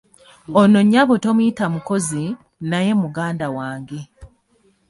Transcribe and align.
Ono 0.59 0.79
nnyabo 0.83 1.13
tomuyita 1.23 1.65
mukozi, 1.73 2.23
naye 2.69 2.91
muganda 3.01 3.47
wange. 3.57 3.99